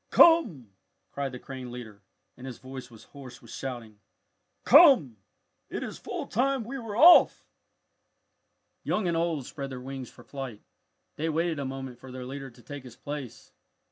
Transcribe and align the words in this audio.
come!" 0.09 0.71
cried 1.11 1.31
the 1.31 1.37
crane 1.37 1.69
leader, 1.71 2.01
and 2.35 2.47
his 2.47 2.57
voice 2.57 2.89
was 2.89 3.03
hoarse 3.13 3.39
with 3.39 3.51
shouting. 3.51 3.99
"Come! 4.63 5.17
It 5.69 5.83
is 5.83 5.99
full 5.99 6.25
time 6.25 6.63
we 6.63 6.79
were 6.79 6.97
off!" 6.97 7.45
Young 8.83 9.07
and 9.07 9.15
old 9.15 9.45
spread 9.45 9.69
their 9.69 9.79
wings 9.79 10.09
for 10.09 10.23
flight. 10.23 10.63
They 11.17 11.29
waited 11.29 11.59
a 11.59 11.65
moment 11.65 11.99
for 11.99 12.11
their 12.11 12.25
leader 12.25 12.49
to 12.49 12.63
take 12.63 12.83
his 12.83 12.95
place. 12.95 13.51